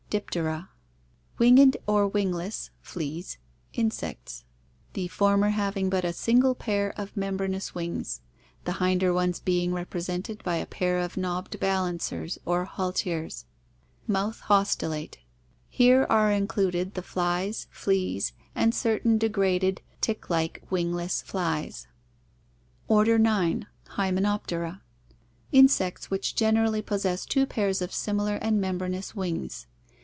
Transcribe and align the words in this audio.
Diptera. 0.11 0.67
Winged 1.37 1.77
or 1.87 2.05
wingless 2.05 2.69
(fleas) 2.81 3.37
insects, 3.71 4.43
the 4.91 5.07
former 5.07 5.51
hav 5.51 5.77
ing 5.77 5.89
but 5.89 6.03
a 6.03 6.11
single 6.11 6.53
pair 6.53 6.93
of 6.99 7.15
membranous 7.15 7.73
wings, 7.73 8.19
the 8.65 8.73
hinder 8.73 9.13
ones 9.13 9.39
being 9.39 9.71
rep 9.71 9.93
resented 9.93 10.43
by 10.43 10.57
a 10.57 10.65
pair 10.65 10.99
of 10.99 11.15
knobbed 11.15 11.57
balancers 11.61 12.37
or 12.45 12.65
halteres. 12.65 13.45
Mouth 14.05 14.41
haustellate. 14.49 15.19
Here 15.69 16.05
are 16.09 16.29
included 16.29 16.95
the 16.95 17.01
flies, 17.03 17.67
fleas, 17.71 18.33
and 18.53 18.75
certain 18.75 19.17
degraded, 19.17 19.81
tick 20.01 20.29
like, 20.29 20.61
wing 20.69 20.91
less 20.91 21.21
flies. 21.21 21.87
Order 22.89 23.17
9. 23.17 23.65
Hymenoptera. 23.91 24.81
Insects 25.53 26.11
which 26.11 26.35
generally 26.35 26.81
possess 26.81 27.25
two 27.25 27.45
pairs 27.45 27.81
of 27.81 27.93
similar 27.93 28.35
and 28.35 28.59
membranous 28.59 29.15
wings. 29.15 29.67